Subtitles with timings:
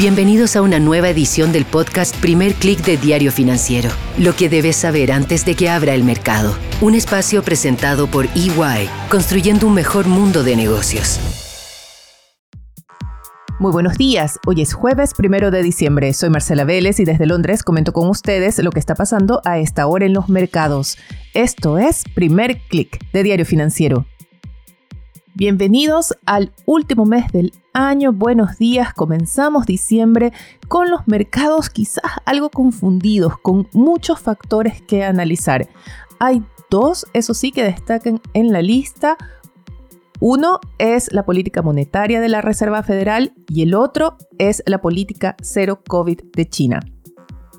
[0.00, 3.90] Bienvenidos a una nueva edición del podcast Primer Click de Diario Financiero.
[4.16, 6.56] Lo que debes saber antes de que abra el mercado.
[6.80, 11.20] Un espacio presentado por EY, construyendo un mejor mundo de negocios.
[13.58, 16.14] Muy buenos días, hoy es jueves primero de diciembre.
[16.14, 19.86] Soy Marcela Vélez y desde Londres comento con ustedes lo que está pasando a esta
[19.86, 20.96] hora en los mercados.
[21.34, 24.06] Esto es Primer Click de Diario Financiero.
[25.40, 30.34] Bienvenidos al último mes del año, buenos días, comenzamos diciembre
[30.68, 35.66] con los mercados quizás algo confundidos, con muchos factores que analizar.
[36.18, 39.16] Hay dos, eso sí, que destacan en la lista.
[40.20, 45.36] Uno es la política monetaria de la Reserva Federal y el otro es la política
[45.40, 46.80] cero COVID de China.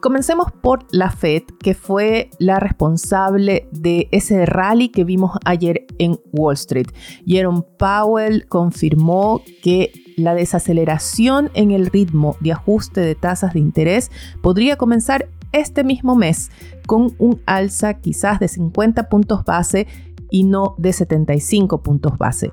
[0.02, 6.20] Comencemos por la Fed, que fue la responsable de ese rally que vimos ayer en
[6.32, 6.88] Wall Street.
[7.24, 14.10] Jerome Powell confirmó que la desaceleración en el ritmo de ajuste de tasas de interés
[14.42, 16.50] podría comenzar este mismo mes
[16.88, 19.86] con un alza quizás de 50 puntos base
[20.32, 22.52] y no de 75 puntos base.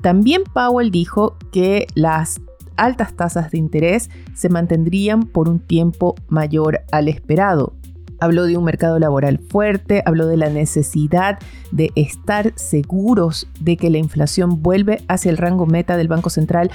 [0.00, 2.40] También Powell dijo que las
[2.78, 7.74] altas tasas de interés se mantendrían por un tiempo mayor al esperado.
[8.20, 11.38] Habló de un mercado laboral fuerte, habló de la necesidad
[11.70, 16.70] de estar seguros de que la inflación vuelve hacia el rango meta del Banco Central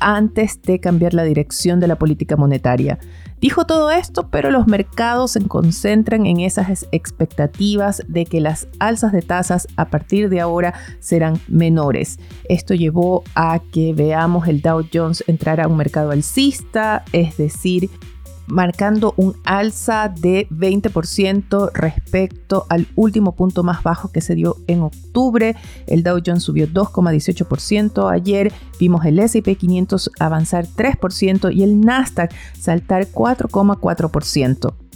[0.00, 2.98] antes de cambiar la dirección de la política monetaria.
[3.40, 9.12] Dijo todo esto, pero los mercados se concentran en esas expectativas de que las alzas
[9.12, 12.18] de tasas a partir de ahora serán menores.
[12.48, 17.90] Esto llevó a que veamos el Dow Jones entrar a un mercado alcista, es decir,
[18.48, 24.82] marcando un alza de 20% respecto al último punto más bajo que se dio en
[24.82, 25.56] octubre.
[25.86, 28.10] El Dow Jones subió 2,18%.
[28.10, 34.87] Ayer vimos el SP 500 avanzar 3% y el Nasdaq saltar 4,4%.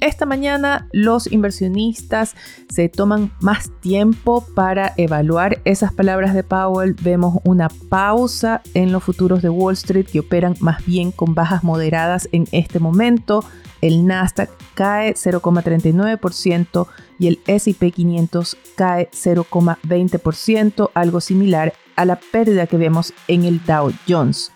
[0.00, 2.36] Esta mañana los inversionistas
[2.68, 6.94] se toman más tiempo para evaluar esas palabras de Powell.
[7.02, 11.64] Vemos una pausa en los futuros de Wall Street que operan más bien con bajas
[11.64, 13.44] moderadas en este momento.
[13.80, 16.86] El Nasdaq cae 0,39%
[17.18, 23.64] y el SP 500 cae 0,20%, algo similar a la pérdida que vemos en el
[23.64, 24.52] Dow Jones.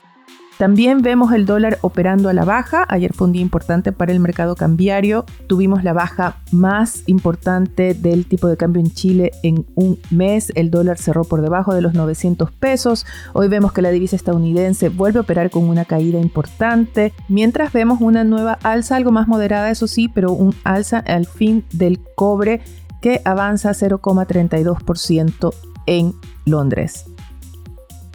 [0.63, 2.87] También vemos el dólar operando a la baja.
[2.89, 5.25] Ayer fue un día importante para el mercado cambiario.
[5.49, 10.53] Tuvimos la baja más importante del tipo de cambio en Chile en un mes.
[10.55, 13.07] El dólar cerró por debajo de los 900 pesos.
[13.33, 17.13] Hoy vemos que la divisa estadounidense vuelve a operar con una caída importante.
[17.27, 21.65] Mientras vemos una nueva alza, algo más moderada, eso sí, pero un alza al fin
[21.73, 22.61] del cobre
[23.01, 25.55] que avanza 0,32%
[25.87, 27.07] en Londres.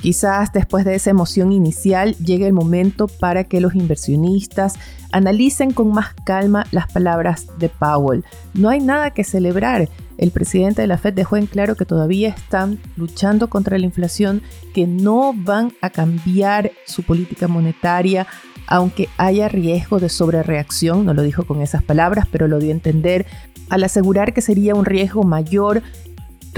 [0.01, 4.75] Quizás después de esa emoción inicial llegue el momento para que los inversionistas
[5.11, 8.23] analicen con más calma las palabras de Powell.
[8.53, 9.89] No hay nada que celebrar.
[10.17, 14.41] El presidente de la Fed dejó en claro que todavía están luchando contra la inflación,
[14.73, 18.27] que no van a cambiar su política monetaria,
[18.67, 22.73] aunque haya riesgo de sobrereacción, no lo dijo con esas palabras, pero lo dio a
[22.73, 23.25] entender,
[23.69, 25.81] al asegurar que sería un riesgo mayor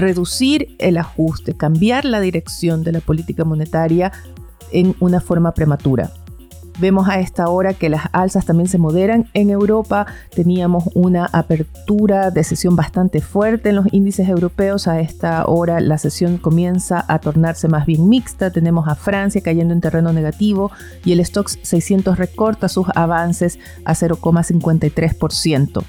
[0.00, 4.12] reducir el ajuste, cambiar la dirección de la política monetaria
[4.72, 6.12] en una forma prematura.
[6.80, 10.06] Vemos a esta hora que las alzas también se moderan en Europa.
[10.34, 14.88] Teníamos una apertura de sesión bastante fuerte en los índices europeos.
[14.88, 18.50] A esta hora la sesión comienza a tornarse más bien mixta.
[18.50, 20.70] Tenemos a Francia cayendo en terreno negativo
[21.04, 25.84] y el Stoxx 600 recorta sus avances a 0,53%.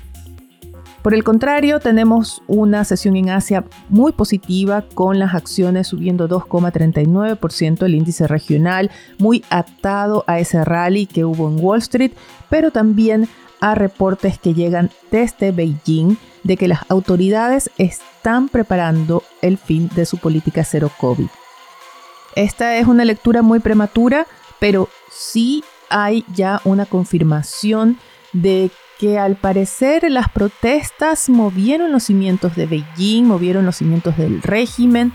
[1.01, 7.83] Por el contrario, tenemos una sesión en Asia muy positiva con las acciones subiendo 2,39%,
[7.83, 12.11] el índice regional muy atado a ese rally que hubo en Wall Street,
[12.49, 13.27] pero también
[13.61, 20.05] a reportes que llegan desde Beijing de que las autoridades están preparando el fin de
[20.05, 21.27] su política cero COVID.
[22.35, 24.27] Esta es una lectura muy prematura,
[24.59, 27.97] pero sí hay ya una confirmación
[28.33, 28.71] de
[29.01, 35.11] que al parecer las protestas movieron los cimientos de Beijing, movieron los cimientos del régimen.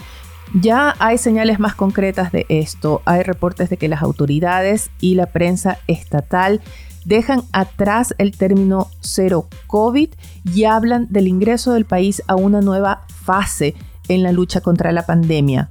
[0.61, 3.00] Ya hay señales más concretas de esto.
[3.05, 6.61] Hay reportes de que las autoridades y la prensa estatal
[7.05, 10.09] dejan atrás el término cero COVID
[10.53, 13.77] y hablan del ingreso del país a una nueva fase
[14.09, 15.69] en la lucha contra la pandemia.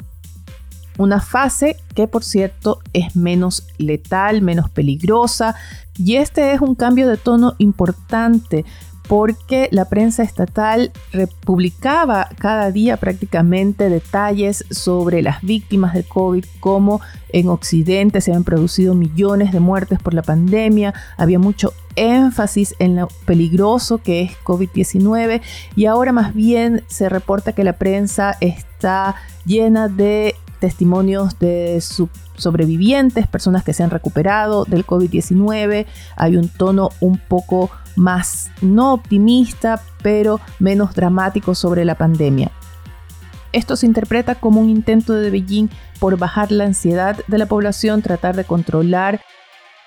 [0.97, 5.55] Una fase que por cierto es menos letal, menos peligrosa.
[5.97, 8.65] Y este es un cambio de tono importante
[9.07, 17.01] porque la prensa estatal republicaba cada día prácticamente detalles sobre las víctimas del COVID, como
[17.29, 22.95] en Occidente se habían producido millones de muertes por la pandemia, había mucho énfasis en
[22.95, 25.41] lo peligroso que es COVID-19
[25.75, 29.15] y ahora más bien se reporta que la prensa está
[29.45, 31.79] llena de testimonios de
[32.37, 35.85] sobrevivientes, personas que se han recuperado del COVID-19.
[36.15, 42.49] Hay un tono un poco más no optimista, pero menos dramático sobre la pandemia.
[43.51, 45.69] Esto se interpreta como un intento de Beijing
[45.99, 49.21] por bajar la ansiedad de la población, tratar de controlar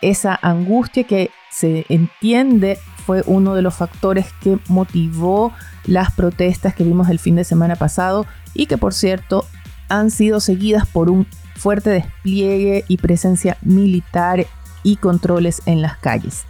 [0.01, 5.53] esa angustia que se entiende fue uno de los factores que motivó
[5.87, 9.47] las protestas que vimos el fin de semana pasado y que por cierto
[9.89, 11.27] han sido seguidas por un
[11.57, 14.47] fuerte despliegue y presencia militar
[14.83, 16.45] y controles en las calles.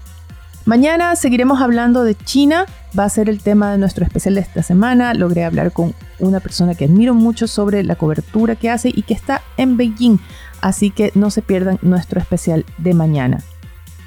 [0.64, 4.62] Mañana seguiremos hablando de China, va a ser el tema de nuestro especial de esta
[4.62, 5.14] semana.
[5.14, 9.14] Logré hablar con una persona que admiro mucho sobre la cobertura que hace y que
[9.14, 10.19] está en Beijing,
[10.61, 13.43] así que no se pierdan nuestro especial de mañana.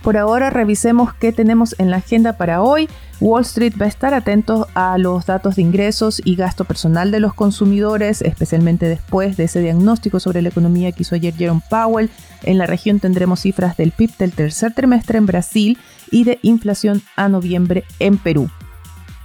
[0.04, 2.90] Por ahora revisemos qué tenemos en la agenda para hoy.
[3.22, 7.20] Wall Street va a estar atento a los datos de ingresos y gasto personal de
[7.20, 12.10] los consumidores, especialmente después de ese diagnóstico sobre la economía que hizo ayer Jerome Powell.
[12.42, 15.78] En la región tendremos cifras del PIB del tercer trimestre en Brasil
[16.10, 18.50] y de inflación a noviembre en Perú.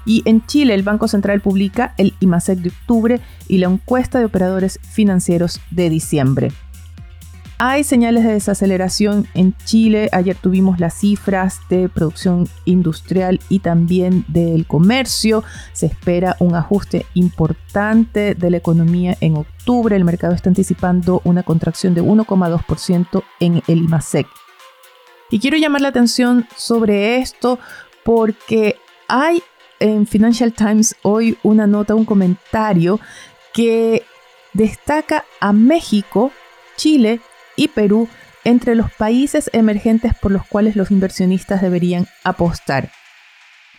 [0.04, 4.26] Y en Chile el Banco Central publica el IMASEC de octubre y la encuesta de
[4.26, 6.52] operadores financieros de diciembre.
[7.58, 10.10] Hay señales de desaceleración en Chile.
[10.12, 15.42] Ayer tuvimos las cifras de producción industrial y también del comercio.
[15.72, 19.96] Se espera un ajuste importante de la economía en octubre.
[19.96, 24.26] El mercado está anticipando una contracción de 1,2% en el IMASEC.
[25.30, 27.58] Y quiero llamar la atención sobre esto
[28.04, 28.76] porque
[29.08, 29.42] hay
[29.80, 33.00] en Financial Times hoy una nota, un comentario
[33.54, 34.04] que
[34.52, 36.32] destaca a México,
[36.76, 37.22] Chile
[37.56, 38.08] y Perú
[38.44, 42.90] entre los países emergentes por los cuales los inversionistas deberían apostar.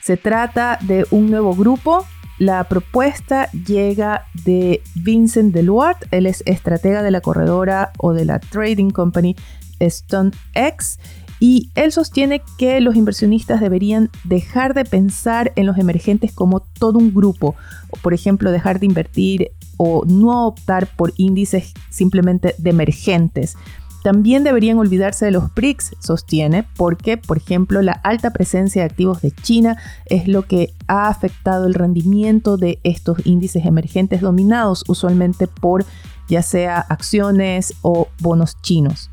[0.01, 2.05] Se trata de un nuevo grupo.
[2.37, 8.39] La propuesta llega de Vincent Deluart, él es estratega de la corredora o de la
[8.39, 9.35] trading company
[9.81, 10.99] StoneX
[11.39, 16.97] y él sostiene que los inversionistas deberían dejar de pensar en los emergentes como todo
[16.97, 17.55] un grupo,
[18.01, 23.55] por ejemplo, dejar de invertir o no optar por índices simplemente emergentes.
[24.03, 29.21] También deberían olvidarse de los BRICS, sostiene, porque, por ejemplo, la alta presencia de activos
[29.21, 35.47] de China es lo que ha afectado el rendimiento de estos índices emergentes dominados usualmente
[35.47, 35.85] por
[36.29, 39.09] ya sea acciones o bonos chinos.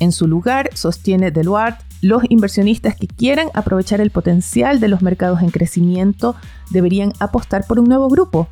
[0.00, 5.42] En su lugar, sostiene Deluart, los inversionistas que quieran aprovechar el potencial de los mercados
[5.42, 6.36] en crecimiento
[6.70, 8.48] deberían apostar por un nuevo grupo,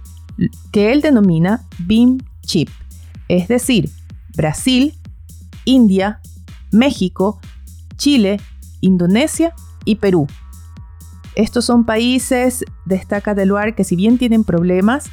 [0.73, 2.69] que él denomina BIM Chip,
[3.29, 3.91] es decir,
[4.37, 4.95] Brasil,
[5.65, 6.21] India,
[6.71, 7.41] México,
[7.97, 8.41] Chile,
[8.81, 9.55] Indonesia
[9.85, 10.27] y Perú.
[11.35, 15.05] Estos son países, destaca Deluart, que si bien tienen problemas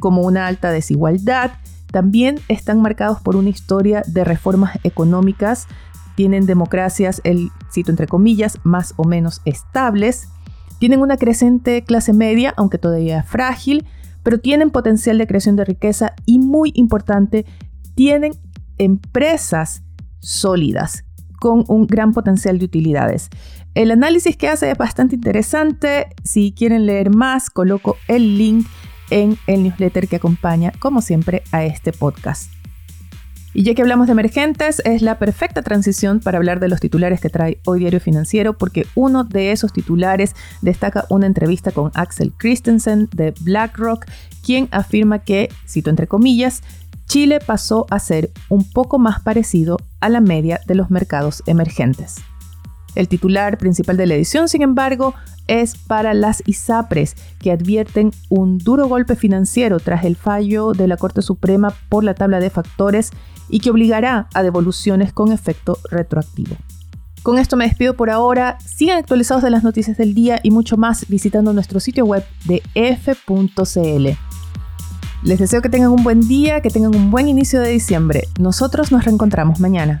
[0.00, 1.52] como una alta desigualdad,
[1.90, 5.66] también están marcados por una historia de reformas económicas,
[6.14, 10.28] tienen democracias, el cito entre comillas, más o menos estables,
[10.78, 13.86] tienen una creciente clase media, aunque todavía frágil,
[14.22, 17.46] pero tienen potencial de creación de riqueza y muy importante,
[17.94, 18.32] tienen
[18.78, 19.82] empresas
[20.20, 21.04] sólidas
[21.40, 23.28] con un gran potencial de utilidades.
[23.74, 26.08] El análisis que hace es bastante interesante.
[26.22, 28.66] Si quieren leer más, coloco el link
[29.10, 32.61] en el newsletter que acompaña, como siempre, a este podcast.
[33.54, 37.20] Y ya que hablamos de emergentes, es la perfecta transición para hablar de los titulares
[37.20, 42.32] que trae hoy Diario Financiero, porque uno de esos titulares destaca una entrevista con Axel
[42.32, 44.06] Christensen de BlackRock,
[44.42, 46.62] quien afirma que, cito entre comillas,
[47.06, 52.22] Chile pasó a ser un poco más parecido a la media de los mercados emergentes.
[52.94, 55.14] El titular principal de la edición, sin embargo,
[55.46, 60.96] es para las ISAPRES, que advierten un duro golpe financiero tras el fallo de la
[60.96, 63.10] Corte Suprema por la tabla de factores
[63.48, 66.56] y que obligará a devoluciones con efecto retroactivo.
[67.22, 68.58] Con esto me despido por ahora.
[68.64, 72.62] Sigan actualizados de las noticias del día y mucho más visitando nuestro sitio web de
[72.74, 74.08] f.cl.
[75.22, 78.24] Les deseo que tengan un buen día, que tengan un buen inicio de diciembre.
[78.40, 80.00] Nosotros nos reencontramos mañana.